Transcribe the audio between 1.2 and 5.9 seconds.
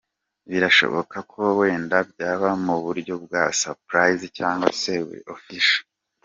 ko wenda byaba mu buryo bwa surprise cyangwa se buri official.